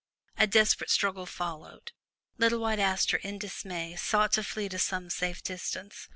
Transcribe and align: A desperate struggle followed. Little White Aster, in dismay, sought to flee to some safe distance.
A 0.35 0.47
desperate 0.47 0.89
struggle 0.89 1.27
followed. 1.27 1.91
Little 2.39 2.57
White 2.57 2.79
Aster, 2.79 3.17
in 3.17 3.37
dismay, 3.37 3.95
sought 3.95 4.31
to 4.33 4.43
flee 4.43 4.67
to 4.69 4.79
some 4.79 5.11
safe 5.11 5.43
distance. 5.43 6.09